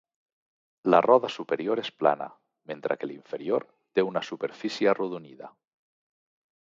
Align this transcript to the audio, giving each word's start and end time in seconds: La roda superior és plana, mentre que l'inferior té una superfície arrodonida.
La 0.93 1.01
roda 1.05 1.29
superior 1.33 1.81
és 1.81 1.91
plana, 2.03 2.29
mentre 2.71 2.97
que 3.01 3.09
l'inferior 3.11 3.67
té 3.99 4.07
una 4.13 4.25
superfície 4.31 4.91
arrodonida. 4.95 5.53